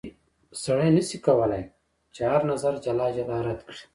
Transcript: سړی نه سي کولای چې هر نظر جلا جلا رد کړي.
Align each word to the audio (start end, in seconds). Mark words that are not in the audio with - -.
سړی 0.63 0.89
نه 0.97 1.01
سي 1.09 1.17
کولای 1.25 1.63
چې 2.15 2.21
هر 2.31 2.41
نظر 2.51 2.73
جلا 2.85 3.07
جلا 3.15 3.37
رد 3.47 3.59
کړي. 3.67 3.83